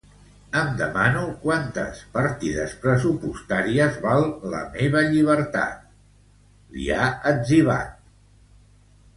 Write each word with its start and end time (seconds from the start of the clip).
Em 0.59 0.69
demano 0.77 1.19
quantes 1.41 1.99
partides 2.15 2.73
pressupostàries 2.85 3.99
val 4.07 4.25
la 4.55 4.63
meva 4.79 5.05
llibertat, 5.13 5.87
li 6.79 6.91
ha 7.03 7.13
etzibat. 7.35 7.97